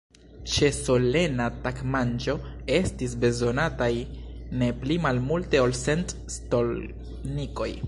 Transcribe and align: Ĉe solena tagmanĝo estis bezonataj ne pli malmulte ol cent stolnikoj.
Ĉe 0.51 0.67
solena 0.75 1.49
tagmanĝo 1.65 2.35
estis 2.79 3.13
bezonataj 3.25 3.91
ne 4.63 4.71
pli 4.85 4.99
malmulte 5.05 5.63
ol 5.67 5.79
cent 5.85 6.17
stolnikoj. 6.39 7.73